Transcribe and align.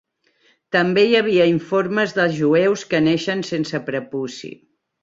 També 0.75 1.03
hi 1.09 1.13
havia 1.19 1.47
informes 1.51 2.17
de 2.21 2.27
jueus 2.41 2.89
que 2.95 3.05
neixen 3.11 3.47
sense 3.53 3.87
prepuci. 3.93 4.53